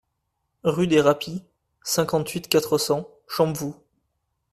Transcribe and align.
Rue 0.63 0.87
des 0.87 0.99
Rapies, 0.99 1.43
cinquante-huit, 1.83 2.47
quatre 2.49 2.79
cents 2.79 3.07
Champvoux 3.27 3.75